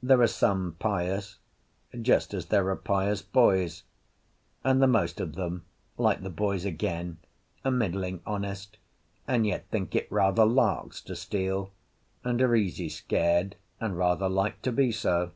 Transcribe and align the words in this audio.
There 0.00 0.20
are 0.20 0.28
some 0.28 0.76
pious, 0.78 1.38
just 2.00 2.32
as 2.32 2.46
there 2.46 2.68
are 2.68 2.76
pious 2.76 3.22
boys; 3.22 3.82
and 4.62 4.80
the 4.80 4.86
most 4.86 5.18
of 5.18 5.34
them, 5.34 5.64
like 5.96 6.22
the 6.22 6.30
boys 6.30 6.64
again, 6.64 7.18
are 7.64 7.72
middling 7.72 8.20
honest 8.24 8.76
and 9.26 9.44
yet 9.44 9.66
think 9.68 9.96
it 9.96 10.06
rather 10.12 10.44
larks 10.46 11.00
to 11.00 11.16
steal, 11.16 11.72
and 12.22 12.40
are 12.40 12.54
easy 12.54 12.88
scared 12.88 13.56
and 13.80 13.98
rather 13.98 14.28
like 14.28 14.62
to 14.62 14.70
be 14.70 14.92
so. 14.92 15.32